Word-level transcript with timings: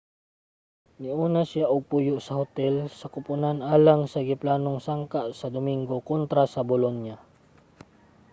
niuna 1.01 1.29
na 1.35 1.43
siya 1.49 1.65
og 1.73 1.81
puyo 1.89 2.15
sa 2.21 2.33
hotel 2.39 2.75
sa 2.99 3.07
kupunan 3.13 3.57
alang 3.75 4.01
sa 4.13 4.19
giplanong 4.29 4.79
sangka 4.87 5.21
sa 5.39 5.47
dominggo 5.55 5.97
kontra 6.09 6.43
sa 6.53 6.61
bolonia 6.71 7.15